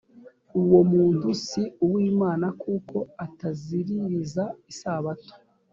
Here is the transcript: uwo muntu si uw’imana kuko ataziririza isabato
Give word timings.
uwo 0.61 0.79
muntu 0.93 1.27
si 1.45 1.61
uw’imana 1.85 2.47
kuko 2.61 2.97
ataziririza 3.25 4.43
isabato 4.71 5.33